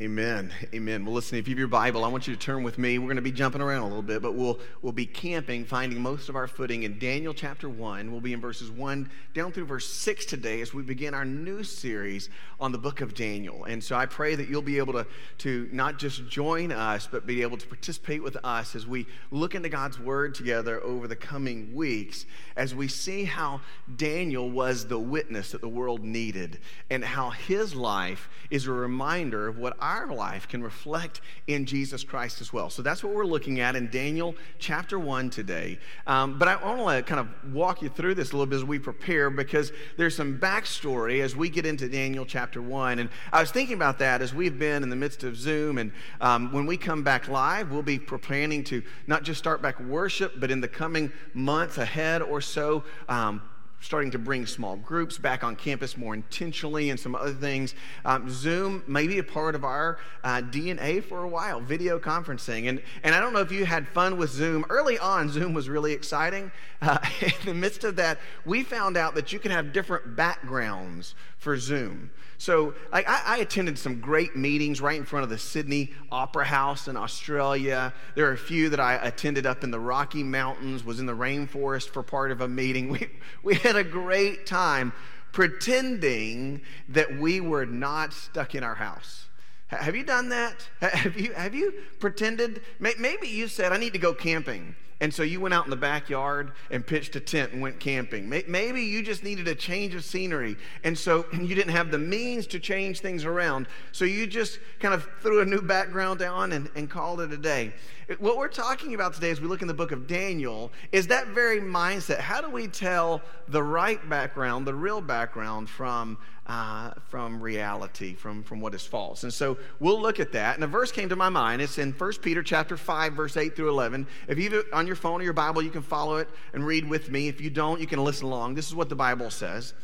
[0.00, 0.52] Amen.
[0.72, 1.04] Amen.
[1.04, 3.00] Well, listen, if you have your Bible, I want you to turn with me.
[3.00, 6.00] We're going to be jumping around a little bit, but we'll, we'll be camping, finding
[6.00, 8.12] most of our footing in Daniel chapter 1.
[8.12, 11.64] We'll be in verses 1 down through verse 6 today as we begin our new
[11.64, 12.30] series
[12.60, 13.64] on the book of Daniel.
[13.64, 15.06] And so I pray that you'll be able to,
[15.38, 19.56] to not just join us, but be able to participate with us as we look
[19.56, 22.24] into God's word together over the coming weeks,
[22.54, 23.62] as we see how
[23.96, 29.48] Daniel was the witness that the world needed and how his life is a reminder
[29.48, 32.68] of what our life can reflect in Jesus Christ as well.
[32.68, 35.78] So that's what we're looking at in Daniel chapter 1 today.
[36.06, 38.64] Um, but I want to kind of walk you through this a little bit as
[38.64, 42.98] we prepare because there's some backstory as we get into Daniel chapter 1.
[42.98, 45.78] And I was thinking about that as we've been in the midst of Zoom.
[45.78, 49.80] And um, when we come back live, we'll be planning to not just start back
[49.80, 53.40] worship, but in the coming months ahead or so, um,
[53.80, 57.74] starting to bring small groups back on campus more intentionally and some other things.
[58.04, 62.68] Um, Zoom may be a part of our uh, DNA for a while, video conferencing.
[62.68, 64.64] And, and I don't know if you had fun with Zoom.
[64.68, 66.50] Early on, Zoom was really exciting.
[66.82, 71.14] Uh, in the midst of that, we found out that you can have different backgrounds
[71.38, 72.10] for Zoom.
[72.40, 76.44] So, like, I, I, attended some great meetings right in front of the Sydney Opera
[76.44, 77.92] House in Australia.
[78.14, 81.16] There are a few that I attended up in the Rocky Mountains, was in the
[81.16, 82.88] rainforest for part of a meeting.
[82.98, 83.08] We,
[83.42, 84.92] we had a great time
[85.32, 89.26] pretending that we were not stuck in our house.
[89.68, 90.68] Have you done that?
[90.80, 92.62] Have you, have you pretended?
[92.80, 94.74] Maybe you said, I need to go camping.
[95.00, 98.28] And so you went out in the backyard and pitched a tent and went camping.
[98.28, 100.56] Maybe you just needed a change of scenery.
[100.82, 103.68] And so you didn't have the means to change things around.
[103.92, 107.36] So you just kind of threw a new background on and, and called it a
[107.36, 107.72] day.
[108.18, 111.28] What we're talking about today as we look in the book of Daniel is that
[111.28, 112.20] very mindset.
[112.20, 118.42] How do we tell the right background, the real background, from, uh, from reality, from,
[118.42, 119.24] from what is false?
[119.24, 120.54] And so we'll look at that.
[120.54, 121.60] And a verse came to my mind.
[121.60, 124.06] It's in 1 Peter chapter 5, verse 8 through 11.
[124.26, 127.10] If you on your phone or your Bible, you can follow it and read with
[127.10, 127.28] me.
[127.28, 128.56] If you don't, you can listen along.
[128.56, 129.74] This is what the Bible says.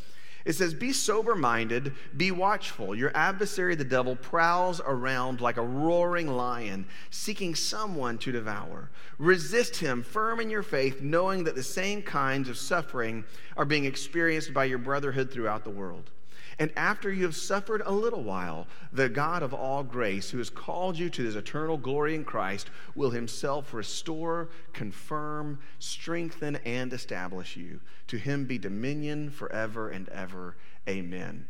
[0.45, 2.95] It says, Be sober minded, be watchful.
[2.95, 8.91] Your adversary, the devil, prowls around like a roaring lion, seeking someone to devour.
[9.17, 13.25] Resist him, firm in your faith, knowing that the same kinds of suffering
[13.57, 16.11] are being experienced by your brotherhood throughout the world.
[16.57, 20.49] And after you have suffered a little while, the God of all grace, who has
[20.49, 27.57] called you to his eternal glory in Christ, will himself restore, confirm, strengthen, and establish
[27.57, 27.81] you.
[28.07, 30.55] To him be dominion forever and ever.
[30.87, 31.45] Amen.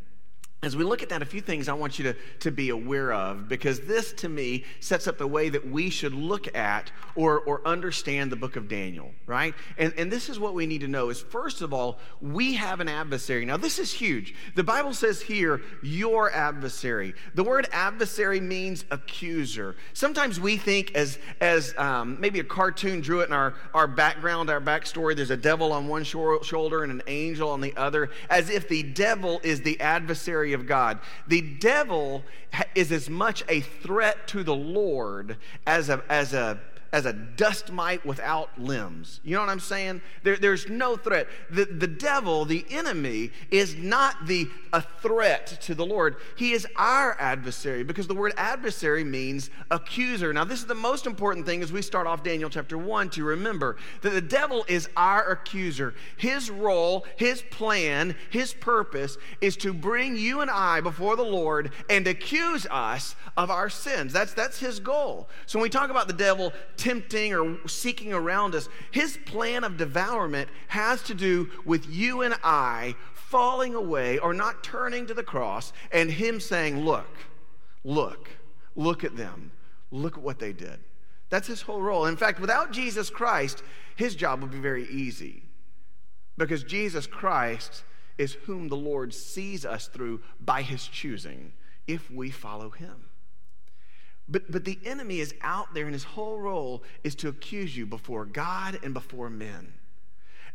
[0.65, 3.13] As we look at that, a few things I want you to, to be aware
[3.13, 7.39] of because this to me sets up the way that we should look at or,
[7.41, 9.53] or understand the book of Daniel, right?
[9.77, 12.79] And, and this is what we need to know is first of all, we have
[12.79, 13.45] an adversary.
[13.45, 14.33] Now, this is huge.
[14.55, 17.13] The Bible says here, your adversary.
[17.35, 19.75] The word adversary means accuser.
[19.93, 24.49] Sometimes we think as, as um, maybe a cartoon drew it in our, our background,
[24.49, 28.49] our backstory, there's a devil on one shoulder and an angel on the other, as
[28.49, 30.99] if the devil is the adversary of God.
[31.27, 32.23] The devil
[32.73, 36.59] is as much a threat to the Lord as a, as a
[36.95, 39.19] as a dust mite without limbs.
[39.21, 40.01] You know what I'm saying?
[40.23, 41.27] There, there's no threat.
[41.49, 46.15] The, the devil, the enemy, is not the, a threat to the Lord.
[46.37, 50.31] He is our adversary because the word adversary means accuser.
[50.31, 53.25] Now, this is the most important thing as we start off Daniel chapter 1 to
[53.25, 55.95] remember that the devil is our accuser.
[56.15, 61.71] His role, his plan, his purpose is to bring you and I before the Lord
[61.89, 64.13] and accuse us of our sins.
[64.13, 65.27] That's, that's his goal.
[65.45, 66.53] So when we talk about the devil,
[66.85, 72.35] tempting or seeking around us, his plan of devourment has to do with you and
[72.43, 77.09] I falling away or not turning to the cross and him saying, Look,
[77.83, 78.29] look,
[78.75, 79.51] look at them.
[79.89, 80.79] Look at what they did.
[81.31, 82.05] That's his whole role.
[82.05, 83.63] In fact, without Jesus Christ,
[83.95, 85.41] his job would be very easy
[86.37, 87.83] because Jesus Christ
[88.19, 91.53] is whom the Lord sees us through by his choosing
[91.87, 93.04] if we follow him.
[94.27, 97.85] But, but the enemy is out there, and his whole role is to accuse you
[97.85, 99.73] before God and before men.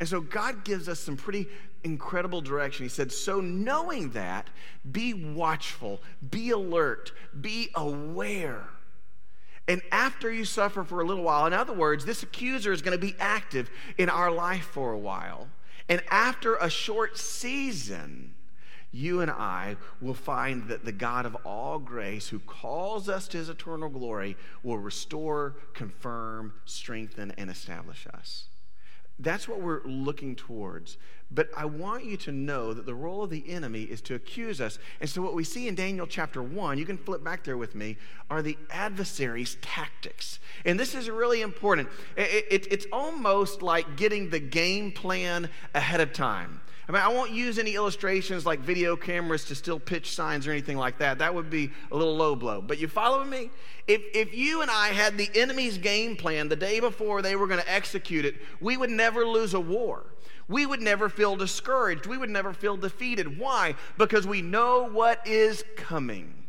[0.01, 1.47] And so God gives us some pretty
[1.85, 2.85] incredible direction.
[2.85, 4.49] He said, So knowing that,
[4.91, 6.01] be watchful,
[6.31, 8.65] be alert, be aware.
[9.69, 12.99] And after you suffer for a little while, in other words, this accuser is going
[12.99, 15.49] to be active in our life for a while.
[15.89, 18.35] And after a short season,
[18.93, 23.39] you and I will find that the God of all grace, who calls us to
[23.39, 28.47] his eternal glory, will restore, confirm, strengthen, and establish us.
[29.21, 30.97] That's what we're looking towards.
[31.31, 34.61] But I want you to know that the role of the enemy is to accuse
[34.61, 34.79] us.
[35.01, 37.75] And so, what we see in Daniel chapter 1, you can flip back there with
[37.75, 37.99] me,
[38.31, 40.41] are the adversary's tactics.
[40.65, 41.89] And this is really important.
[42.17, 46.63] It, it, it's almost like getting the game plan ahead of time.
[46.91, 50.51] I mean, I won't use any illustrations like video cameras to still pitch signs or
[50.51, 51.21] anything like that.
[51.21, 52.61] That would be a little low blow.
[52.61, 53.51] But you follow me?
[53.87, 57.47] If, if you and I had the enemy's game plan the day before they were
[57.47, 60.05] going to execute it, we would never lose a war.
[60.49, 62.07] We would never feel discouraged.
[62.07, 63.39] We would never feel defeated.
[63.39, 63.77] Why?
[63.97, 66.40] Because we know what is coming.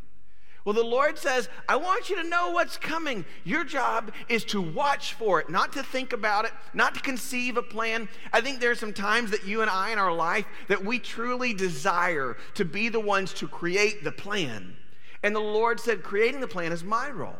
[0.63, 3.25] Well, the Lord says, I want you to know what's coming.
[3.43, 7.57] Your job is to watch for it, not to think about it, not to conceive
[7.57, 8.07] a plan.
[8.31, 10.99] I think there are some times that you and I in our life that we
[10.99, 14.75] truly desire to be the ones to create the plan.
[15.23, 17.39] And the Lord said, creating the plan is my role.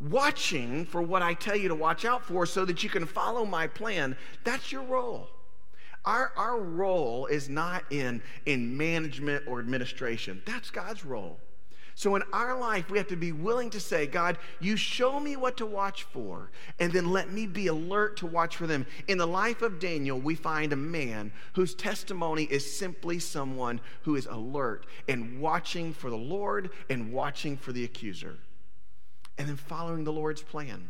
[0.00, 3.44] Watching for what I tell you to watch out for so that you can follow
[3.44, 5.28] my plan, that's your role.
[6.04, 11.38] Our, our role is not in, in management or administration, that's God's role.
[12.00, 15.36] So in our life, we have to be willing to say, God, you show me
[15.36, 18.86] what to watch for, and then let me be alert to watch for them.
[19.06, 24.16] In the life of Daniel, we find a man whose testimony is simply someone who
[24.16, 28.38] is alert and watching for the Lord and watching for the accuser,
[29.36, 30.88] and then following the Lord's plan.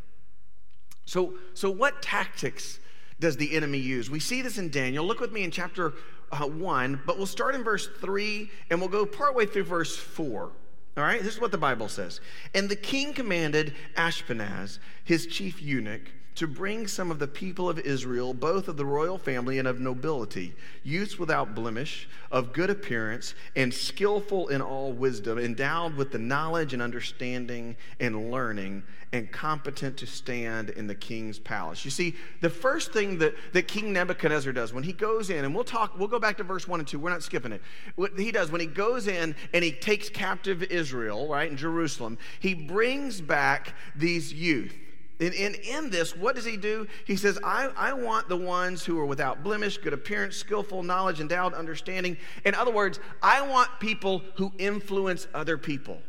[1.06, 2.78] So, so what tactics
[3.18, 4.10] does the enemy use?
[4.10, 5.04] We see this in Daniel.
[5.04, 5.92] Look with me in chapter
[6.30, 10.52] uh, 1, but we'll start in verse 3 and we'll go partway through verse 4.
[11.00, 12.20] All right, this is what the Bible says.
[12.54, 17.78] And the king commanded Ashpenaz, his chief eunuch, to bring some of the people of
[17.80, 23.34] Israel, both of the royal family and of nobility, youths without blemish, of good appearance,
[23.56, 28.82] and skillful in all wisdom, endowed with the knowledge and understanding and learning,
[29.12, 31.84] and competent to stand in the king's palace.
[31.84, 35.54] You see, the first thing that, that King Nebuchadnezzar does when he goes in, and
[35.54, 37.60] we'll talk, we'll go back to verse 1 and 2, we're not skipping it.
[37.96, 42.16] What he does when he goes in and he takes captive Israel, right, in Jerusalem,
[42.38, 44.72] he brings back these youth
[45.20, 46.88] and, and, in this, what does he do?
[47.06, 51.20] He says, I, I want the ones who are without blemish, good appearance, skillful, knowledge,
[51.20, 52.16] endowed, understanding.
[52.44, 56.00] In other words, I want people who influence other people.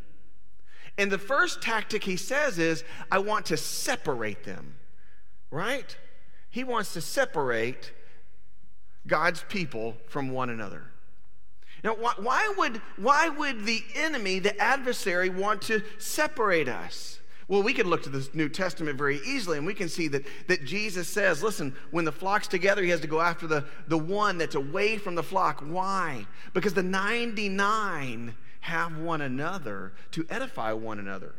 [0.98, 4.76] And the first tactic he says is, I want to separate them,
[5.50, 5.96] right?
[6.50, 7.92] He wants to separate
[9.08, 10.84] God's people from one another.
[11.84, 17.20] Now, why, why, would, why would the enemy, the adversary, want to separate us?
[17.48, 20.26] Well, we can look to the New Testament very easily and we can see that,
[20.48, 23.98] that Jesus says, listen, when the flock's together, he has to go after the, the
[23.98, 25.62] one that's away from the flock.
[25.62, 26.26] Why?
[26.54, 31.34] Because the 99 have one another to edify one another.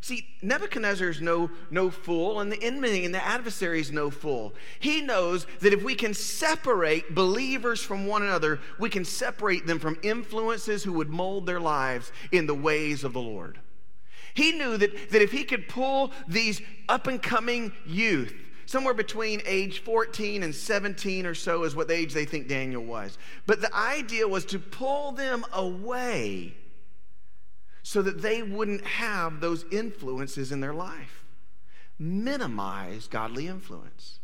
[0.00, 4.54] See, Nebuchadnezzar is no, no fool, and the enemy and the adversary is no fool.
[4.78, 9.78] He knows that if we can separate believers from one another, we can separate them
[9.78, 13.58] from influences who would mold their lives in the ways of the Lord.
[14.34, 18.34] He knew that, that if he could pull these up and coming youth,
[18.66, 22.84] somewhere between age 14 and 17 or so is what the age they think Daniel
[22.84, 23.16] was.
[23.46, 26.54] But the idea was to pull them away
[27.82, 31.24] so that they wouldn't have those influences in their life,
[31.98, 34.17] minimize godly influence.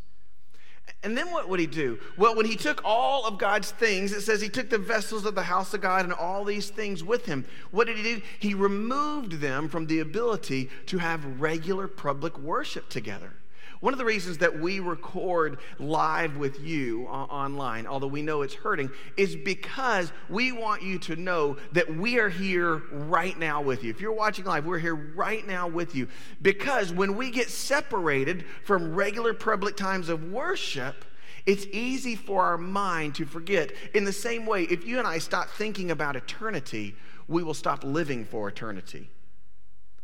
[1.05, 1.99] And then what would he do?
[2.17, 5.35] Well, when he took all of God's things, it says he took the vessels of
[5.35, 7.45] the house of God and all these things with him.
[7.69, 8.21] What did he do?
[8.39, 13.33] He removed them from the ability to have regular public worship together.
[13.79, 18.41] One of the reasons that we record live with you uh, online, although we know
[18.41, 23.61] it's hurting, is because we want you to know that we are here right now
[23.61, 23.89] with you.
[23.89, 26.07] If you're watching live, we're here right now with you.
[26.41, 31.05] Because when we get separated from regular public times of worship,
[31.45, 33.71] it's easy for our mind to forget.
[33.93, 36.95] In the same way, if you and I stop thinking about eternity,
[37.27, 39.09] we will stop living for eternity.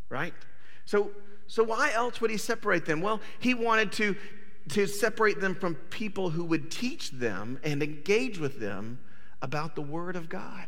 [0.10, 0.34] Right?
[0.86, 1.12] So,
[1.52, 3.02] so why else would he separate them?
[3.02, 4.16] Well, he wanted to,
[4.70, 9.00] to separate them from people who would teach them and engage with them
[9.42, 10.68] about the Word of God.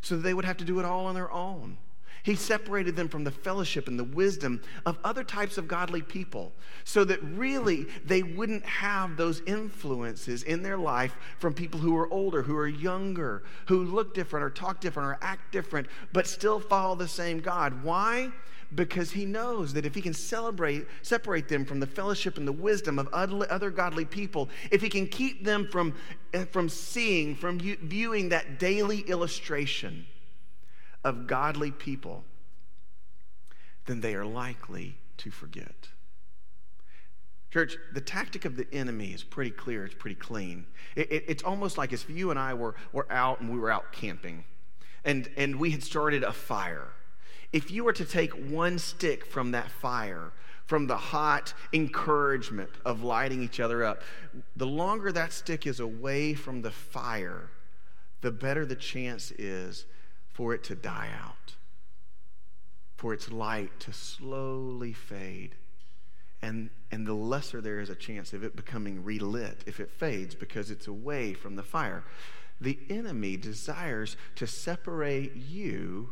[0.00, 1.78] So that they would have to do it all on their own.
[2.24, 6.52] He separated them from the fellowship and the wisdom of other types of godly people
[6.82, 12.12] so that really they wouldn't have those influences in their life from people who are
[12.12, 16.58] older, who are younger, who look different or talk different or act different, but still
[16.58, 17.84] follow the same God.
[17.84, 18.32] Why?
[18.74, 22.52] Because he knows that if he can celebrate, separate them from the fellowship and the
[22.52, 25.94] wisdom of other godly people, if he can keep them from,
[26.32, 30.06] eh, from seeing, from viewing that daily illustration
[31.04, 32.24] of godly people,
[33.86, 35.88] then they are likely to forget.
[37.50, 40.66] Church, the tactic of the enemy is pretty clear, it's pretty clean.
[40.96, 43.70] It, it, it's almost like if you and I were, were out and we were
[43.70, 44.44] out camping
[45.04, 46.88] and, and we had started a fire.
[47.54, 50.32] If you were to take one stick from that fire,
[50.66, 54.02] from the hot encouragement of lighting each other up,
[54.56, 57.50] the longer that stick is away from the fire,
[58.22, 59.86] the better the chance is
[60.32, 61.54] for it to die out,
[62.96, 65.54] for its light to slowly fade.
[66.42, 70.34] And, and the lesser there is a chance of it becoming relit if it fades
[70.34, 72.02] because it's away from the fire.
[72.60, 76.10] The enemy desires to separate you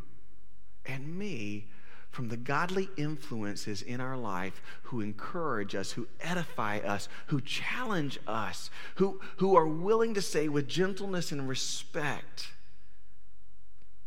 [0.87, 1.67] and me
[2.11, 8.19] from the godly influences in our life who encourage us, who edify us, who challenge
[8.27, 12.49] us, who, who are willing to say with gentleness and respect,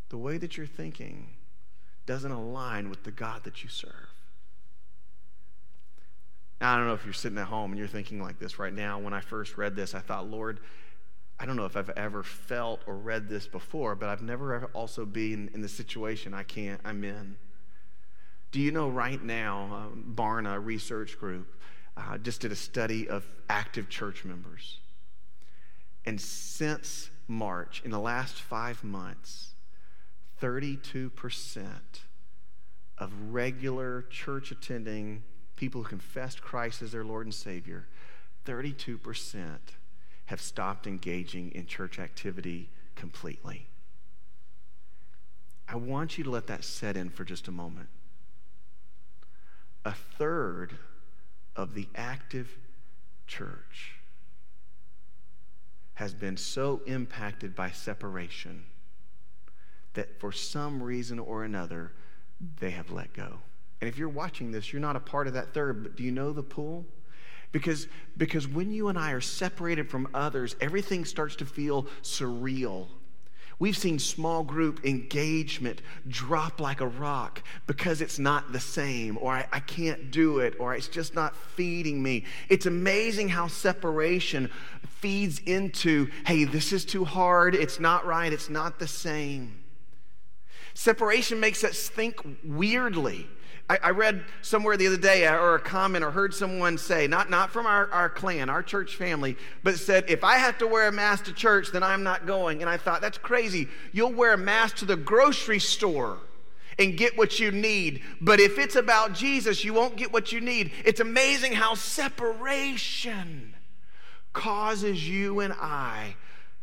[0.10, 1.30] the way that you're thinking
[2.06, 4.14] doesn't align with the God that you serve.
[6.62, 8.74] Now, I don't know if you're sitting at home and you're thinking like this right
[8.74, 9.00] now.
[9.00, 10.60] When I first read this, I thought, Lord,
[11.40, 15.06] I don't know if I've ever felt or read this before, but I've never also
[15.06, 17.36] been in the situation I can't, I'm in.
[18.52, 21.48] Do you know right now, um, Barna Research Group
[21.98, 24.78] uh, just did a study of active church members.
[26.06, 29.56] And since March, in the last five months,
[30.42, 31.68] 32%
[32.98, 35.24] of regular church attending
[35.56, 37.88] people who confessed Christ as their Lord and Savior,
[38.46, 39.58] 32%
[40.26, 43.68] have stopped engaging in church activity completely.
[45.68, 47.90] I want you to let that set in for just a moment.
[49.84, 50.78] A third
[51.56, 52.58] of the active
[53.28, 53.96] church
[55.96, 58.64] has been so impacted by separation
[59.94, 61.94] that for some reason or another,
[62.60, 63.40] they have let go.
[63.82, 66.12] And if you're watching this, you're not a part of that third, but do you
[66.12, 66.86] know the pool?
[67.56, 72.88] Because, because when you and I are separated from others, everything starts to feel surreal.
[73.60, 79.32] We've seen small group engagement drop like a rock because it's not the same, or
[79.32, 82.26] I, I, can't do it, or it's just not feeding me.
[82.50, 84.52] It's amazing how separation
[85.00, 89.64] feeds into hey, this is too hard, it's not right, it's not the same.
[90.74, 93.30] Separation makes us think weirdly.
[93.68, 97.08] I, I, read somewhere the other day, uh, or a comment, or heard someone say,
[97.08, 100.68] not, not from our, our clan, our church family, but said, if I have to
[100.68, 102.62] wear a mask to church, then I'm not going.
[102.62, 103.68] And I thought, that's crazy.
[103.92, 106.20] You'll wear a mask to the grocery store
[106.78, 108.04] and get what you need.
[108.22, 110.72] But if it's about Jesus, you won't get what you need.
[110.84, 113.56] It's amazing how separation
[114.34, 116.18] causes you and I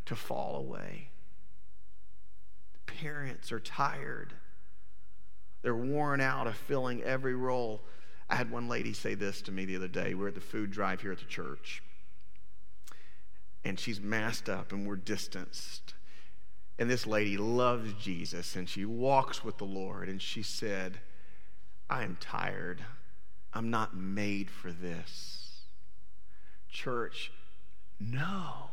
[0.05, 1.09] to fall away.
[2.85, 4.33] Parents are tired
[5.63, 7.81] they're worn out of filling every role.
[8.29, 10.13] I had one lady say this to me the other day.
[10.13, 11.81] We are at the food drive here at the church.
[13.63, 15.93] And she's masked up and we're distanced.
[16.77, 20.09] And this lady loves Jesus and she walks with the Lord.
[20.09, 20.99] And she said,
[21.89, 22.83] I am tired.
[23.53, 25.61] I'm not made for this.
[26.69, 27.31] Church,
[27.99, 28.71] no.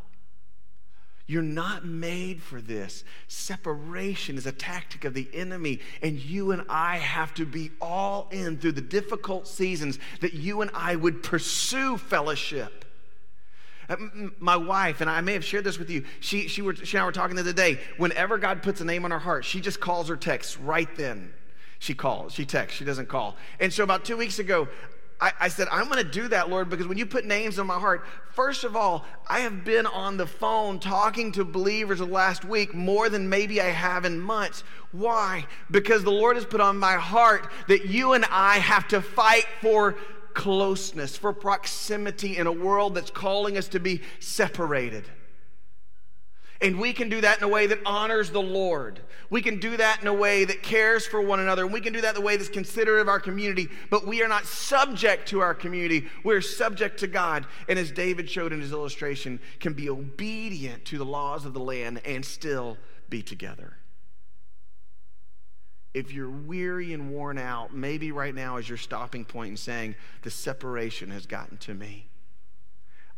[1.31, 3.05] You're not made for this.
[3.29, 8.27] Separation is a tactic of the enemy, and you and I have to be all
[8.33, 12.85] in through the difficult seasons that you and I would pursue fellowship.
[13.89, 13.95] Uh,
[14.41, 17.03] my wife, and I may have shared this with you, she, she, were, she and
[17.03, 17.79] I were talking the other day.
[17.97, 21.33] Whenever God puts a name on her heart, she just calls or texts right then.
[21.79, 23.37] She calls, she texts, she doesn't call.
[23.61, 24.67] And so about two weeks ago,
[25.21, 27.67] I, I said, I'm going to do that, Lord, because when you put names on
[27.67, 32.07] my heart, first of all, I have been on the phone talking to believers the
[32.07, 34.65] last week more than maybe I have in months.
[34.93, 35.47] Why?
[35.71, 39.47] Because the Lord has put on my heart that you and I have to fight
[39.61, 39.97] for
[40.33, 45.05] closeness, for proximity in a world that's calling us to be separated.
[46.63, 49.01] And we can do that in a way that honors the Lord.
[49.31, 51.65] We can do that in a way that cares for one another.
[51.65, 53.69] And we can do that in a way that's considerate of our community.
[53.89, 56.07] But we are not subject to our community.
[56.23, 57.47] We're subject to God.
[57.69, 61.61] And as David showed in his illustration, can be obedient to the laws of the
[61.61, 62.77] land and still
[63.09, 63.77] be together.
[65.95, 69.95] If you're weary and worn out, maybe right now is your stopping point and saying,
[70.23, 72.10] The separation has gotten to me.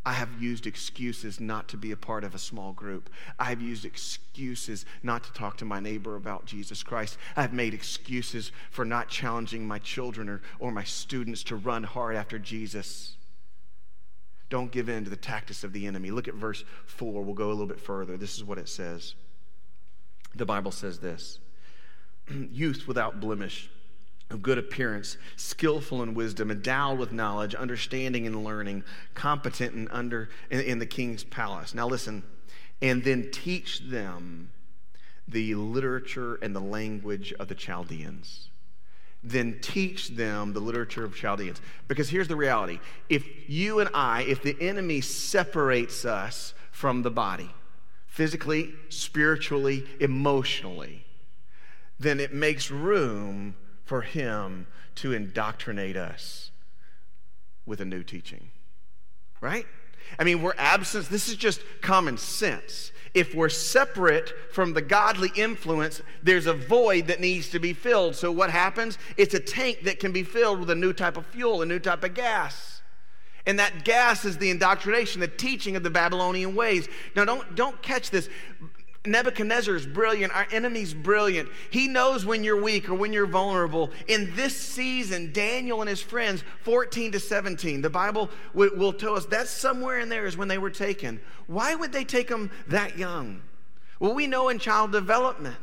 [0.04, 3.09] I have used excuses not to be a part of a small group.
[3.38, 7.18] I have used excuses not to talk to my neighbor about Jesus Christ.
[7.37, 12.16] I've made excuses for not challenging my children or, or my students to run hard
[12.16, 13.16] after Jesus.
[14.50, 16.11] Don't give in to the tactics of the enemy.
[16.11, 17.23] Look at verse 4.
[17.23, 18.16] We'll go a little bit further.
[18.16, 19.14] This is what it says.
[20.35, 21.38] The Bible says this
[22.28, 23.71] Youth without blemish
[24.32, 28.82] of good appearance, skillful in wisdom, endowed with knowledge, understanding and learning,
[29.14, 31.74] competent in, under, in, in the king's palace.
[31.74, 32.22] Now listen,
[32.80, 34.50] and then teach them
[35.28, 38.48] the literature and the language of the Chaldeans.
[39.22, 41.60] Then teach them the literature of Chaldeans.
[41.86, 47.10] Because here's the reality if you and I, if the enemy separates us from the
[47.10, 47.50] body,
[48.08, 51.06] physically, spiritually, emotionally,
[52.00, 53.54] then it makes room
[53.92, 56.50] for him to indoctrinate us
[57.66, 58.49] with a new teaching.
[59.42, 59.66] Right?
[60.18, 61.11] I mean, we're absent.
[61.11, 62.90] This is just common sense.
[63.12, 68.16] If we're separate from the godly influence, there's a void that needs to be filled.
[68.16, 68.96] So, what happens?
[69.18, 71.78] It's a tank that can be filled with a new type of fuel, a new
[71.78, 72.80] type of gas.
[73.44, 76.88] And that gas is the indoctrination, the teaching of the Babylonian ways.
[77.14, 78.30] Now, don't, don't catch this.
[79.04, 80.35] Nebuchadnezzar is brilliant.
[80.35, 81.49] Our enemy's brilliant.
[81.71, 83.90] He knows when you're weak or when you're vulnerable.
[84.06, 89.26] In this season, Daniel and his friends, 14 to 17, the Bible will, tell us
[89.26, 91.21] that somewhere in there is when they were taken.
[91.49, 93.42] Why would they take them that young?
[93.99, 95.56] Well, we know in child development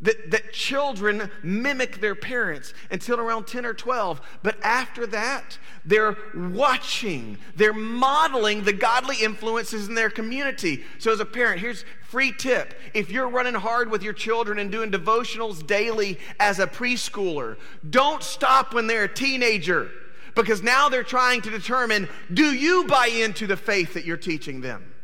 [0.00, 4.20] that, that children mimic their parents until around 10 or 12.
[4.42, 10.84] But after that, they're watching, they're modeling the godly influences in their community.
[10.98, 12.74] So, as a parent, here's free tip.
[12.94, 17.56] If you're running hard with your children and doing devotionals daily as a preschooler,
[17.88, 19.90] don't stop when they're a teenager
[20.36, 24.60] because now they're trying to determine do you buy into the faith that you're teaching
[24.60, 24.94] them?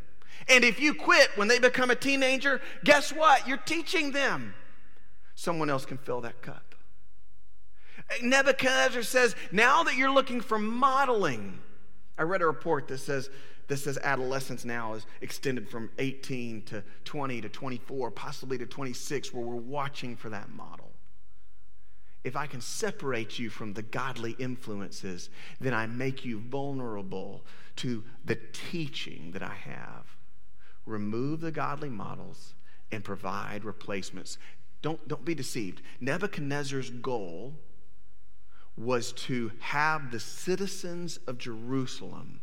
[0.48, 3.48] And if you quit when they become a teenager, guess what?
[3.48, 4.54] You're teaching them
[5.44, 6.74] someone else can fill that cup.
[8.22, 11.58] Nebuchadnezzar says, now that you're looking for modeling,
[12.18, 13.30] I read a report that says
[13.68, 19.32] that says adolescence now is extended from 18 to 20 to 24, possibly to 26,
[19.32, 20.90] where we're watching for that model.
[22.24, 25.28] If I can separate you from the godly influences,
[25.60, 27.44] then I make you vulnerable
[27.76, 30.16] to the teaching that I have.
[30.86, 32.54] Remove the godly models
[32.90, 34.38] and provide replacements.
[34.84, 35.80] Don't, don't be deceived.
[35.98, 37.54] Nebuchadnezzar's goal
[38.76, 42.42] was to have the citizens of Jerusalem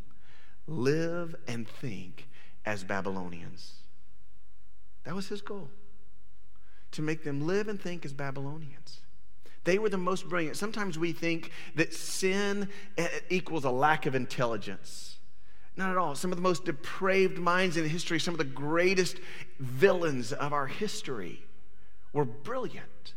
[0.66, 2.26] live and think
[2.66, 3.74] as Babylonians.
[5.04, 5.70] That was his goal.
[6.90, 8.98] To make them live and think as Babylonians.
[9.62, 10.56] They were the most brilliant.
[10.56, 15.18] Sometimes we think that sin eh, equals a lack of intelligence.
[15.76, 16.16] Not at all.
[16.16, 19.18] Some of the most depraved minds in history, some of the greatest
[19.60, 21.44] villains of our history
[22.12, 23.14] were brilliant.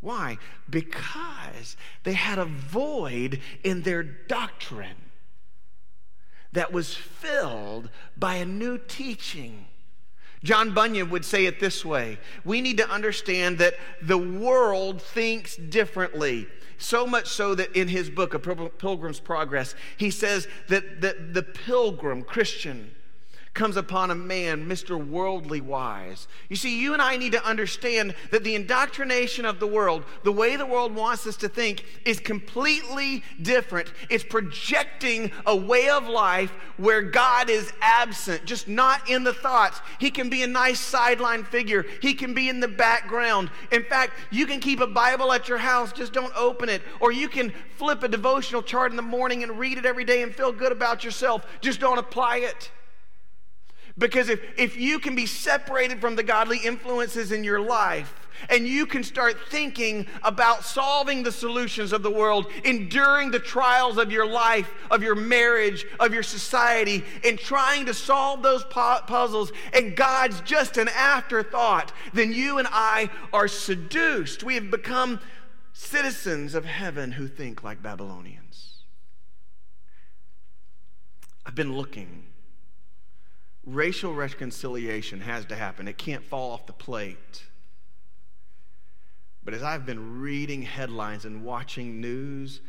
[0.00, 0.38] Why?
[0.68, 5.10] Because they had a void in their doctrine
[6.52, 9.66] that was filled by a new teaching.
[10.42, 15.56] John Bunyan would say it this way We need to understand that the world thinks
[15.56, 16.46] differently.
[16.76, 21.42] So much so that in his book, A Pilgrim's Progress, he says that the, the
[21.42, 22.90] pilgrim Christian
[23.54, 24.98] comes upon a man, Mr.
[24.98, 26.26] Worldly Wise.
[26.48, 30.32] You see, you and I need to understand that the indoctrination of the world, the
[30.32, 33.92] way the world wants us to think, is completely different.
[34.10, 39.80] It's projecting a way of life where God is absent, just not in the thoughts.
[40.00, 43.50] He can be a nice sideline figure, He can be in the background.
[43.70, 46.82] In fact, you can keep a Bible at your house, just don't open it.
[46.98, 50.22] Or you can flip a devotional chart in the morning and read it every day
[50.22, 52.72] and feel good about yourself, just don't apply it.
[53.96, 58.66] Because if, if you can be separated from the godly influences in your life, and
[58.66, 64.10] you can start thinking about solving the solutions of the world, enduring the trials of
[64.10, 69.96] your life, of your marriage, of your society, and trying to solve those puzzles, and
[69.96, 74.42] God's just an afterthought, then you and I are seduced.
[74.42, 75.20] We have become
[75.72, 78.82] citizens of heaven who think like Babylonians.
[81.46, 82.24] I've been looking
[83.66, 85.88] racial reconciliation has to happen.
[85.88, 87.44] It can't fall off the plate.
[89.44, 92.60] But as I've been reading headlines and watching news,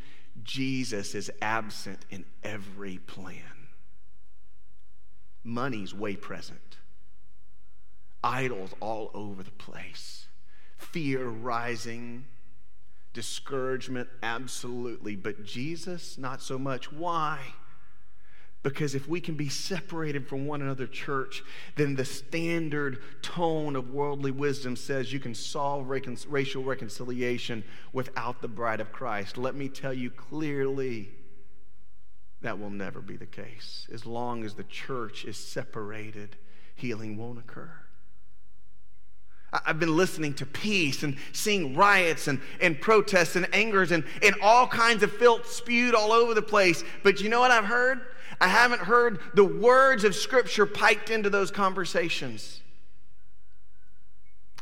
[0.44, 3.42] Jesus is absent in every plan.
[5.44, 6.78] Money's way present,
[8.24, 10.28] idols all over the place,
[10.76, 12.26] fear rising,
[13.14, 15.16] discouragement, absolutely.
[15.16, 16.92] But Jesus, not so much.
[16.92, 17.40] Why?
[18.66, 21.44] Because if we can be separated from one another, church,
[21.76, 28.42] then the standard tone of worldly wisdom says you can solve recon- racial reconciliation without
[28.42, 29.38] the bride of Christ.
[29.38, 31.10] Let me tell you clearly
[32.42, 33.88] that will never be the case.
[33.94, 36.36] As long as the church is separated,
[36.74, 37.72] healing won't occur.
[39.54, 44.36] I've been listening to peace and seeing riots and, and protests and angers and, and
[44.42, 46.84] all kinds of filth spewed all over the place.
[47.04, 48.02] But you know what I've heard?
[48.40, 52.62] I haven't heard the words of Scripture piped into those conversations.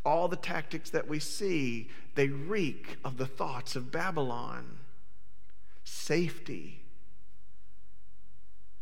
[0.06, 4.80] All the tactics that we see, they reek of the thoughts of Babylon.
[5.84, 6.84] Safety,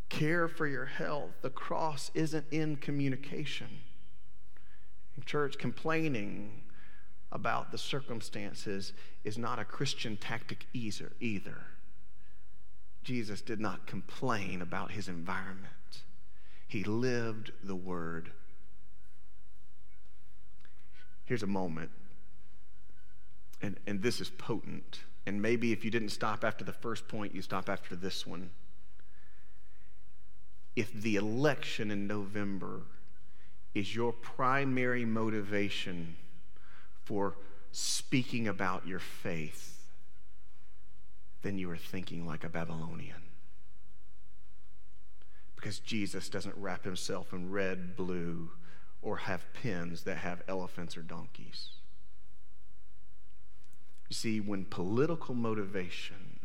[0.10, 1.32] care for your health.
[1.42, 3.68] The cross isn't in communication.
[5.26, 6.64] Church, complaining
[7.32, 11.12] about the circumstances is not a Christian tactic either.
[11.20, 11.58] either.
[13.04, 16.04] Jesus did not complain about his environment,
[16.68, 18.32] he lived the word.
[21.26, 21.92] Here's a moment,
[23.62, 25.02] and, and this is potent.
[25.26, 28.50] And maybe if you didn't stop after the first point, you stop after this one.
[30.76, 32.82] If the election in November
[33.74, 36.16] is your primary motivation
[37.04, 37.36] for
[37.72, 39.81] speaking about your faith,
[41.42, 43.24] then you are thinking like a Babylonian.
[45.56, 48.52] Because Jesus doesn't wrap himself in red, blue,
[49.02, 51.70] or have pins that have elephants or donkeys.
[54.10, 56.40] You see, when political motivation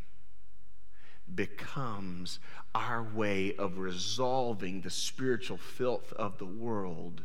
[1.34, 2.38] becomes
[2.74, 7.22] our way of resolving the spiritual filth of the world,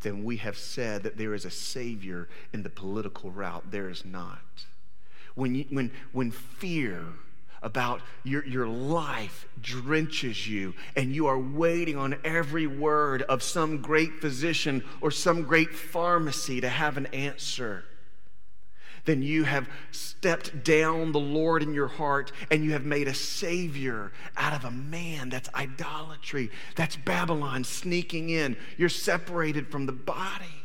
[0.00, 3.70] then we have said that there is a Savior in the political route.
[3.70, 4.66] There is not.
[5.38, 7.04] When, you, when, when fear
[7.62, 13.80] about your, your life drenches you and you are waiting on every word of some
[13.80, 17.84] great physician or some great pharmacy to have an answer,
[19.04, 23.14] then you have stepped down the Lord in your heart and you have made a
[23.14, 25.28] Savior out of a man.
[25.28, 26.50] That's idolatry.
[26.74, 28.56] That's Babylon sneaking in.
[28.76, 30.64] You're separated from the body.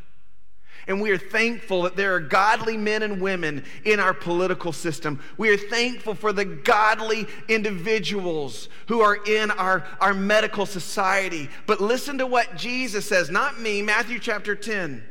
[0.87, 5.21] And we are thankful that there are godly men and women in our political system.
[5.37, 11.49] We are thankful for the godly individuals who are in our, our medical society.
[11.67, 15.03] But listen to what Jesus says, not me, Matthew chapter 10.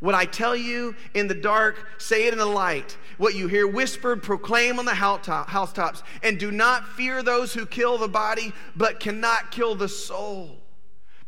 [0.00, 2.96] What I tell you in the dark, say it in the light.
[3.18, 6.02] What you hear whispered, proclaim on the housetops.
[6.24, 10.58] And do not fear those who kill the body, but cannot kill the soul,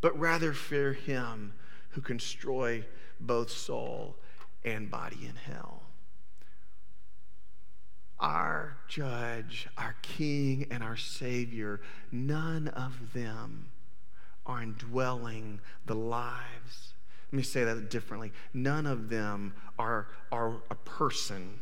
[0.01, 1.53] but rather fear him
[1.91, 2.85] who can destroy
[3.27, 4.17] both soul
[4.65, 5.83] and body in hell.
[8.21, 13.67] Our judge, our king, and our savior, none of them
[14.47, 16.95] are indwelling the lives
[17.35, 18.31] let me say that differently.
[18.53, 21.59] None of them are, are a person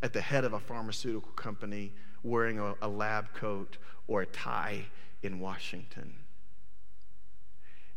[0.00, 4.84] at the head of a pharmaceutical company wearing a, a lab coat or a tie
[5.24, 6.14] in Washington.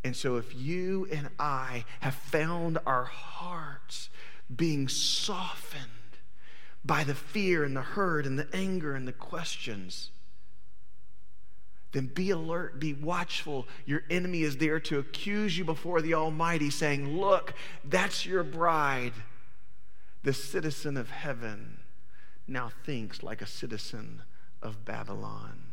[0.04, 4.10] And so, if you and I have found our hearts
[4.54, 5.84] being softened
[6.86, 10.12] by the fear and the hurt and the anger and the questions,
[11.92, 13.68] then be alert, be watchful.
[13.86, 19.14] Your enemy is there to accuse you before the Almighty, saying, Look, that's your bride.
[20.24, 21.80] The citizen of heaven
[22.48, 24.22] now thinks like a citizen
[24.62, 25.69] of Babylon.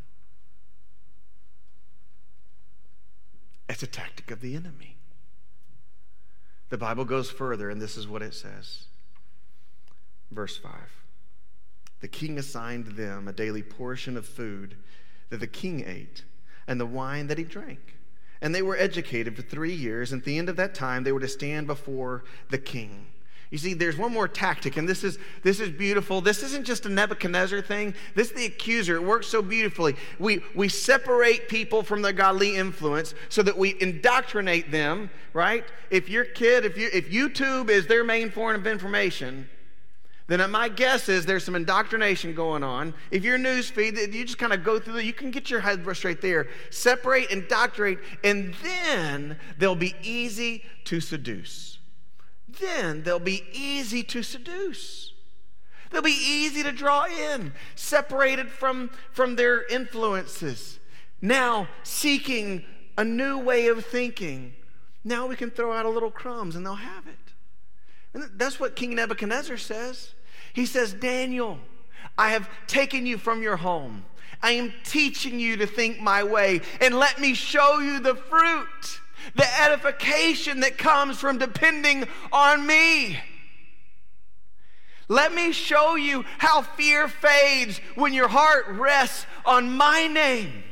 [3.69, 4.97] It's a tactic of the enemy.
[6.69, 8.85] The Bible goes further, and this is what it says.
[10.31, 10.73] Verse 5
[12.01, 14.77] The king assigned them a daily portion of food
[15.31, 16.25] that the king ate
[16.67, 17.97] and the wine that he drank.
[18.41, 21.13] And they were educated for three years, and at the end of that time, they
[21.13, 23.07] were to stand before the king.
[23.51, 26.21] You see, there's one more tactic, and this is this is beautiful.
[26.21, 27.95] This isn't just a Nebuchadnezzar thing.
[28.15, 28.97] This is the accuser.
[28.97, 29.95] It works so beautifully.
[30.19, 35.65] We we separate people from their godly influence so that we indoctrinate them, right?
[35.91, 39.49] If your kid, if you if YouTube is their main form of information,
[40.27, 42.95] then uh, my guess is there's some indoctrination going on.
[43.13, 45.87] If your news feed, you just kind of go through, you can get your head
[45.95, 46.49] straight there.
[46.71, 51.76] Separate, indoctrinate, and then they'll be easy to seduce.
[52.61, 55.13] Then they'll be easy to seduce.
[55.91, 60.79] They'll be easy to draw in, separated from, from their influences.
[61.21, 62.65] Now seeking
[62.99, 64.55] a new way of thinking.
[65.05, 67.33] Now we can throw out a little crumbs and they'll have it.
[68.13, 70.15] And that's what King Nebuchadnezzar says.
[70.53, 71.59] He says, Daniel,
[72.17, 74.05] I have taken you from your home.
[74.43, 79.01] I am teaching you to think my way, and let me show you the fruit,
[79.35, 83.19] the edification that comes from depending on me.
[85.09, 90.65] Let me show you how fear fades when your heart rests on my name.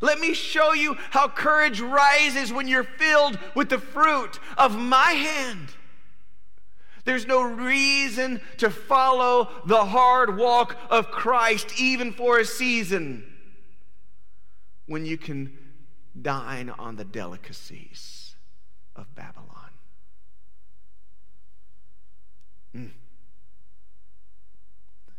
[0.00, 5.12] Let me show you how courage rises when you're filled with the fruit of my
[5.12, 5.70] hand.
[7.04, 13.24] There's no reason to follow the hard walk of Christ, even for a season,
[14.86, 15.56] when you can
[16.20, 18.34] dine on the delicacies
[18.96, 19.70] of Babylon.
[22.74, 22.90] Mm.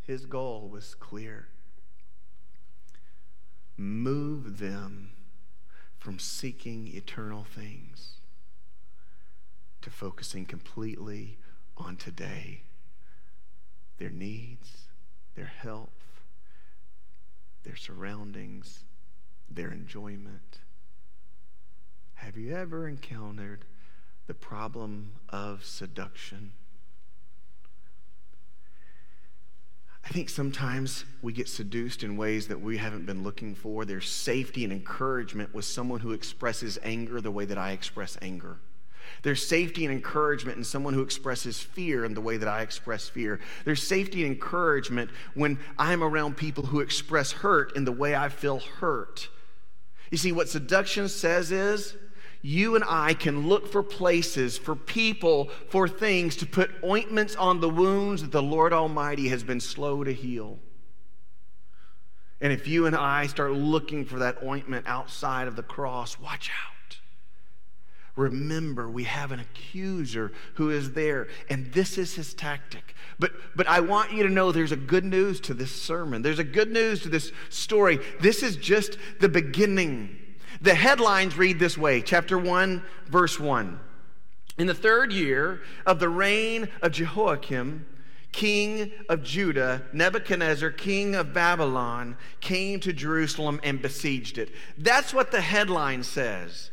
[0.06, 1.50] His goal was clear
[3.78, 5.12] move them
[5.98, 8.18] from seeking eternal things
[9.82, 11.38] to focusing completely
[11.78, 12.64] on today
[13.98, 14.88] their needs,
[15.36, 16.22] their health,
[17.64, 18.86] their surroundings,
[19.50, 20.60] their enjoyment.
[22.20, 23.64] Have you ever encountered
[24.28, 26.52] the problem of seduction?
[30.06, 33.86] I think sometimes we get seduced in ways that we haven't been looking for.
[33.86, 38.58] There's safety and encouragement with someone who expresses anger the way that I express anger.
[39.24, 43.08] There's safety and encouragement in someone who expresses fear in the way that I express
[43.08, 43.40] fear.
[43.64, 48.28] There's safety and encouragement when I'm around people who express hurt in the way I
[48.28, 49.30] feel hurt.
[50.12, 51.96] You see, what seduction says is
[52.42, 57.60] you and I can look for places, for people, for things to put ointments on
[57.60, 60.60] the wounds that the Lord Almighty has been slow to heal.
[62.42, 66.50] And if you and I start looking for that ointment outside of the cross, watch
[66.50, 66.98] out.
[68.16, 72.96] Remember, we have an accuser who is there, and this is his tactic.
[73.18, 76.22] But, but I want you to know there's a good news to this sermon.
[76.22, 78.00] There's a good news to this story.
[78.20, 80.18] This is just the beginning.
[80.62, 83.80] The headlines read this way chapter 1, verse 1.
[84.58, 87.86] In the third year of the reign of Jehoiakim,
[88.34, 94.52] king of Judah, Nebuchadnezzar, king of Babylon, came to Jerusalem and besieged it.
[94.78, 96.72] That's what the headline says.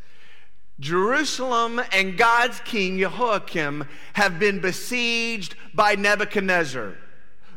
[0.80, 6.96] Jerusalem and God's king Jehoiakim have been besieged by Nebuchadnezzar.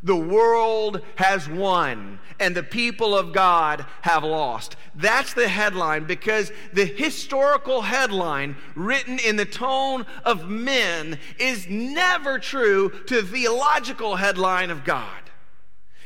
[0.03, 4.75] The world has won and the people of God have lost.
[4.95, 12.39] That's the headline because the historical headline written in the tone of men is never
[12.39, 15.23] true to the theological headline of God.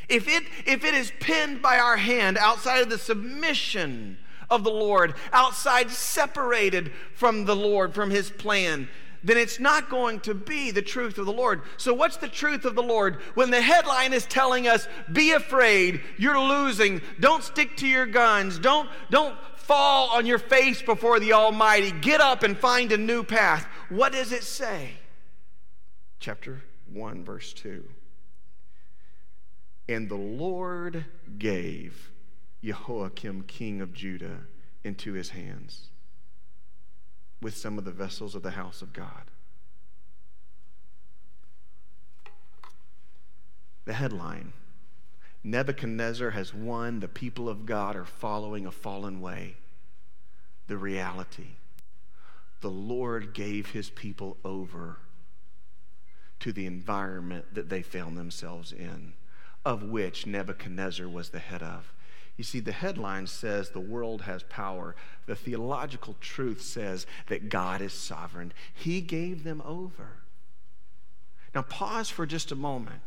[0.10, 4.18] If it, if it is penned by our hand outside of the submission
[4.50, 8.90] of the Lord, outside separated from the Lord, from his plan,
[9.24, 11.62] then it's not going to be the truth of the Lord.
[11.78, 13.16] So, what's the truth of the Lord?
[13.36, 18.60] When the headline is telling us, be afraid, you're losing, don't stick to your guns,
[18.60, 23.24] don't, don't fall on your face before the Almighty, get up and find a new
[23.24, 23.66] path.
[23.90, 24.92] What does it say?
[26.20, 27.84] Chapter 1, verse 2.
[29.88, 31.06] And the Lord
[31.38, 32.12] gave
[32.64, 34.42] Jehoiakim, king of Judah,
[34.84, 35.90] into his hands
[37.44, 39.30] with some of the vessels of the house of God.
[43.86, 44.54] The headline
[45.44, 49.58] Nebuchadnezzar has won, the people of God are following a fallen way.
[50.68, 51.58] The reality
[52.62, 55.00] the Lord gave his people over
[56.40, 59.14] to the environment that they found themselves in,
[59.66, 61.92] of which Nebuchadnezzar was the head of.
[62.38, 64.96] You see, the headline says the world has power.
[65.28, 68.54] The theological truth says that God is sovereign.
[68.74, 70.24] He gave them over.
[71.54, 73.02] Now, pause for just a moment.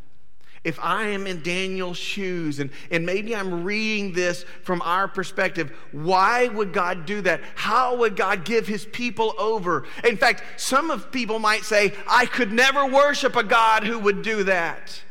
[0.62, 5.72] If I am in Daniel's shoes and, and maybe I'm reading this from our perspective,
[5.92, 7.40] why would God do that?
[7.54, 9.84] How would God give his people over?
[10.02, 14.22] In fact, some of people might say, I could never worship a God who would
[14.22, 15.02] do that.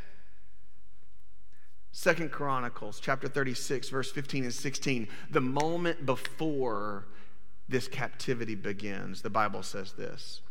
[1.97, 5.07] Second Chronicles chapter 36, verse 15 and 16.
[5.31, 7.05] The moment before
[7.69, 10.41] this captivity begins, the Bible says this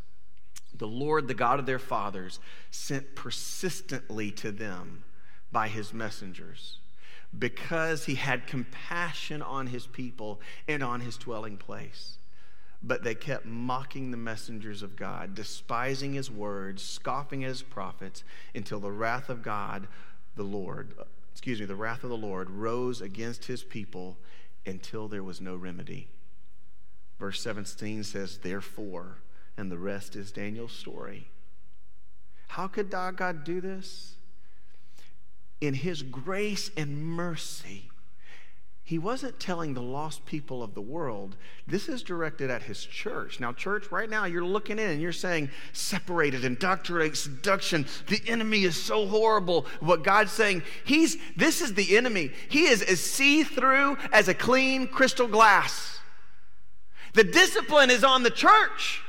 [0.75, 5.05] The Lord, the God of their fathers, sent persistently to them
[5.53, 6.79] by his messengers
[7.39, 12.17] because he had compassion on his people and on his dwelling place.
[12.83, 18.25] But they kept mocking the messengers of God, despising his words, scoffing at his prophets,
[18.55, 19.89] until the wrath of God,
[20.37, 20.95] the Lord,
[21.35, 24.17] excuse me, the wrath of the Lord rose against his people
[24.65, 26.07] until there was no remedy.
[27.19, 29.19] Verse 17 says, Therefore,
[29.57, 31.27] and the rest is Daniel's story.
[32.47, 34.15] How could God do this?
[35.61, 37.91] In his grace and mercy,
[38.87, 41.37] he wasn't telling the lost people of the world.
[41.67, 43.41] This is directed at his church.
[43.41, 47.87] Now, church, right now you're looking in and you're saying, separated, indoctrinate, seduction.
[48.09, 49.65] The enemy is so horrible.
[49.81, 52.31] What God's saying, He's this is the enemy.
[52.51, 55.99] He is as see-through as a clean crystal glass.
[57.15, 59.04] The discipline is on the church.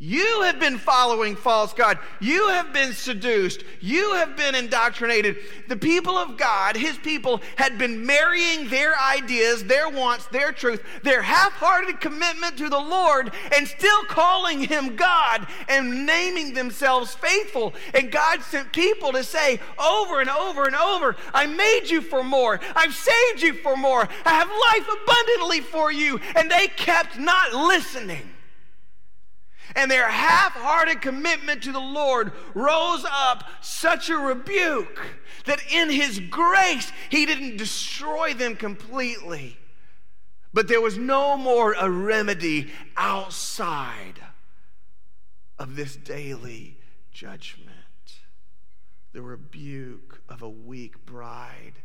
[0.00, 1.98] You have been following false God.
[2.20, 3.64] You have been seduced.
[3.80, 5.38] You have been indoctrinated.
[5.66, 10.84] The people of God, his people, had been marrying their ideas, their wants, their truth,
[11.02, 17.16] their half hearted commitment to the Lord, and still calling him God and naming themselves
[17.16, 17.74] faithful.
[17.92, 22.22] And God sent people to say over and over and over, I made you for
[22.22, 22.60] more.
[22.76, 24.08] I've saved you for more.
[24.24, 26.20] I have life abundantly for you.
[26.36, 28.30] And they kept not listening
[29.74, 35.06] and their half hearted commitment to the Lord rose up such a rebuke
[35.44, 39.56] that in His grace, He didn't destroy them completely.
[40.52, 44.20] But there was no more a remedy outside
[45.58, 46.78] of this daily
[47.12, 47.68] judgment.
[49.12, 51.82] The rebuke of a weak bride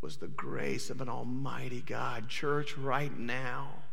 [0.00, 2.28] was the grace of an almighty God.
[2.28, 3.83] Church, right now,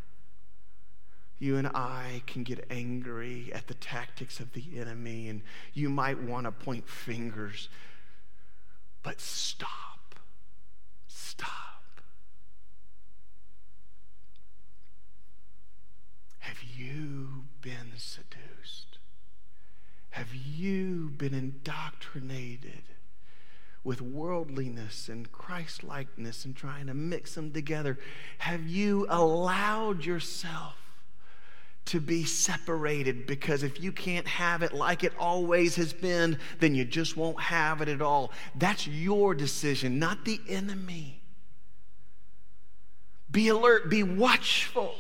[1.41, 5.41] you and I can get angry at the tactics of the enemy, and
[5.73, 7.67] you might want to point fingers,
[9.01, 10.15] but stop.
[11.07, 12.01] Stop.
[16.39, 18.99] Have you been seduced?
[20.11, 22.83] Have you been indoctrinated?
[23.83, 27.97] with worldliness and Christlikeness and trying to mix them together?
[28.37, 30.80] Have you allowed yourself
[31.85, 36.75] to be separated because if you can't have it like it always has been, then
[36.75, 38.31] you just won't have it at all.
[38.55, 41.21] That's your decision, not the enemy.
[43.31, 44.95] Be alert, be watchful.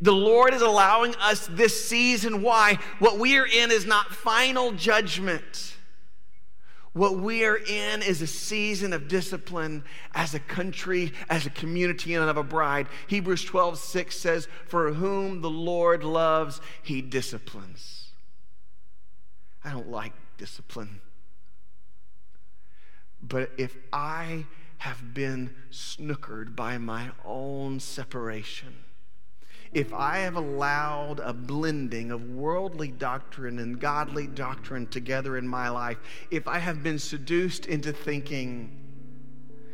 [0.00, 2.42] The Lord is allowing us this season.
[2.42, 2.78] Why?
[3.00, 5.76] What we are in is not final judgment.
[6.92, 12.14] What we are in is a season of discipline as a country, as a community,
[12.14, 12.88] and of a bride.
[13.06, 18.08] Hebrews 12, 6 says, For whom the Lord loves, he disciplines.
[19.64, 21.00] I don't like discipline.
[23.22, 24.46] But if I
[24.78, 28.74] have been snookered by my own separation,
[29.72, 35.68] if I have allowed a blending of worldly doctrine and godly doctrine together in my
[35.68, 35.98] life,
[36.30, 38.76] if I have been seduced into thinking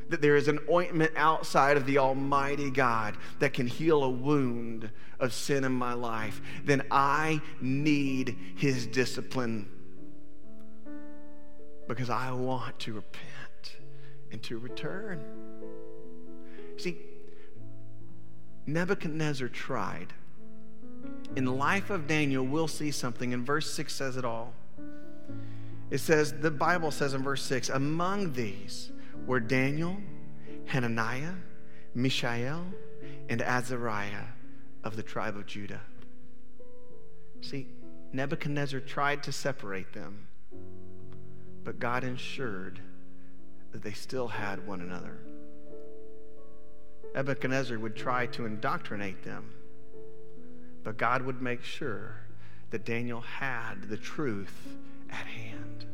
[0.09, 4.91] that there is an ointment outside of the Almighty God that can heal a wound
[5.19, 9.69] of sin in my life, then I need His discipline
[11.89, 13.77] because I want to repent
[14.31, 15.25] and to return.
[16.77, 16.99] See,
[18.67, 20.13] Nebuchadnezzar tried.
[21.37, 24.55] In the life of Daniel, we'll see something, and verse 6 says it all.
[25.91, 28.91] It says, the Bible says in verse 6 Among these
[29.27, 29.97] were Daniel,
[30.67, 31.35] Hananiah,
[31.95, 32.65] Mishael,
[33.29, 34.27] and Azariah
[34.83, 35.81] of the tribe of Judah.
[37.41, 37.69] See,
[38.13, 40.27] Nebuchadnezzar tried to separate them,
[41.65, 42.81] but God ensured
[43.73, 45.19] that they still had one another.
[47.17, 49.51] Nebuchadnezzar would try to indoctrinate them,
[50.85, 52.21] but God would make sure
[52.69, 54.77] that Daniel had the truth
[55.09, 55.87] at hand.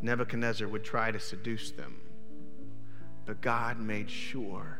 [0.00, 1.96] Nebuchadnezzar would try to seduce them,
[3.26, 4.78] but God made sure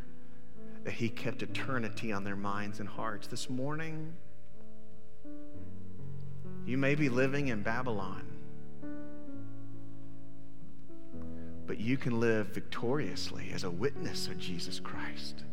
[0.84, 3.26] that he kept eternity on their minds and hearts.
[3.26, 4.12] This morning,
[6.64, 8.27] you may be living in Babylon,
[11.68, 15.44] but you can live victoriously as a witness of Jesus Christ.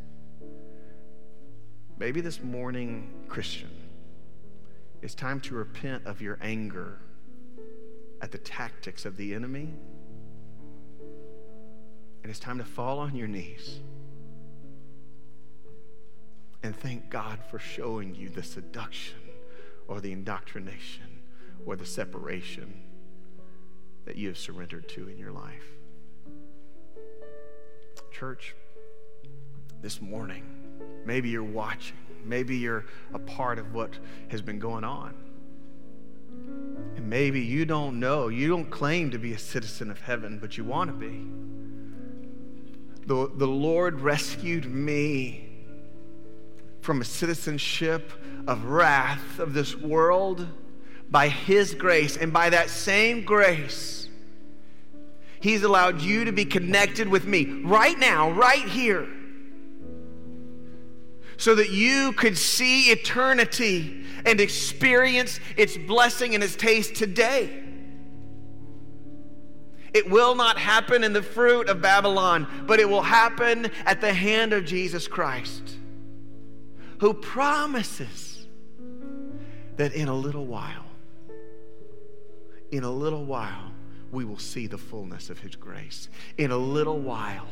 [1.99, 3.69] Maybe this morning, Christian,
[5.01, 6.99] it's time to repent of your anger
[8.21, 9.73] at the tactics of the enemy.
[12.23, 13.82] And it's time to fall on your knees
[16.63, 19.19] and thank God for showing you the seduction
[19.88, 21.19] or the indoctrination
[21.65, 22.73] or the separation
[24.06, 25.75] that you have surrendered to in your life.
[28.17, 28.56] Church,
[29.82, 30.45] this morning,
[31.06, 31.97] Maybe you're watching.
[32.23, 33.91] Maybe you're a part of what
[34.30, 35.13] has been going on.
[36.95, 40.58] And maybe you don't know, you don't claim to be a citizen of heaven, but
[40.58, 41.28] you want to be.
[43.06, 45.49] The, the Lord rescued me
[46.79, 48.13] from a citizenship
[48.48, 50.48] of wrath of this world
[51.12, 52.15] by His grace.
[52.15, 54.04] And by that same grace,
[55.46, 59.08] He's allowed you to be connected with me right now, right here
[61.37, 67.62] so that you could see eternity and experience its blessing and its taste today.
[69.93, 74.15] It will not happen in the fruit of Babylon, but it will happen at the
[74.15, 75.77] hand of Jesus Christ,
[77.02, 78.48] who promises
[79.75, 80.87] that in a little while,
[82.71, 83.75] in a little while,
[84.12, 86.10] we will see the fullness of His grace.
[86.37, 87.47] In a little while,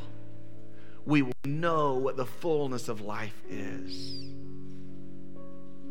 [1.05, 4.15] we will know what the fullness of life is.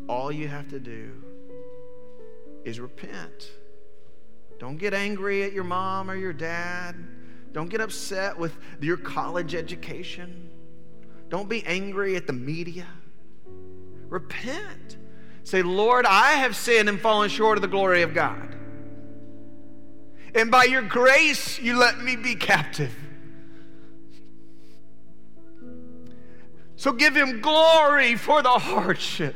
[0.07, 1.11] All you have to do
[2.65, 3.51] is repent.
[4.59, 6.95] Don't get angry at your mom or your dad.
[7.51, 10.49] Don't get upset with your college education.
[11.29, 12.87] Don't be angry at the media.
[14.07, 14.97] Repent.
[15.43, 18.55] Say, Lord, I have sinned and fallen short of the glory of God.
[20.35, 22.95] And by your grace, you let me be captive.
[26.75, 29.35] So give him glory for the hardship.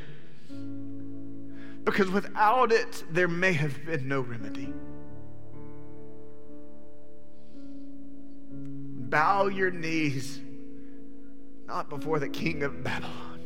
[1.86, 4.74] Because without it, there may have been no remedy.
[9.10, 10.42] Bow your knees,
[11.66, 13.40] not before the king of Babylon,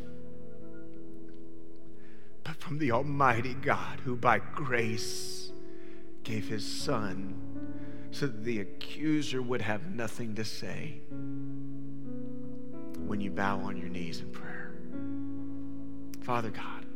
[2.42, 5.31] but from the Almighty God who by grace
[6.24, 7.34] gave his Son
[8.10, 11.00] so that the accuser would have nothing to say
[13.06, 14.72] when you bow on your knees in prayer.
[16.20, 16.86] Father God,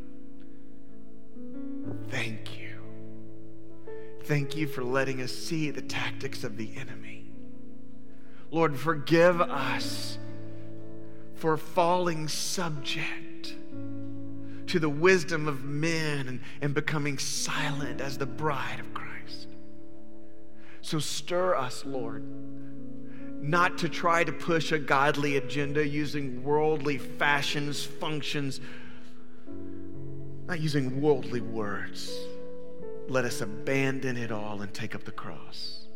[2.08, 2.76] thank you.
[4.24, 7.30] Thank you for letting us see the tactics of the enemy.
[8.50, 10.18] Lord, forgive us
[11.34, 13.54] for falling subject
[14.66, 19.05] to the wisdom of men and, and becoming silent as the bride of Christ.
[20.86, 22.22] So stir us, Lord
[23.42, 28.60] not to try to push a godly agenda using worldly fashions, functions,
[30.46, 32.12] not using worldly words.
[33.08, 35.86] Let us abandon it all and take up the cross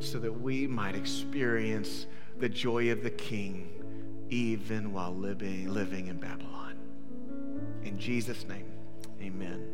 [0.00, 2.06] so that we might experience
[2.38, 3.70] the joy of the King
[4.30, 6.76] even while living, living in Babylon.
[7.84, 8.72] In Jesus' name,
[9.20, 9.70] amen.